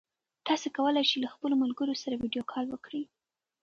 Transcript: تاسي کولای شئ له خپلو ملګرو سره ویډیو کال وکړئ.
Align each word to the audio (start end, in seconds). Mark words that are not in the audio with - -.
تاسي 0.47 0.67
کولای 0.77 1.03
شئ 1.09 1.17
له 1.23 1.29
خپلو 1.33 1.53
ملګرو 1.63 1.93
سره 2.03 2.15
ویډیو 2.21 2.43
کال 2.51 2.65
وکړئ. 2.69 3.03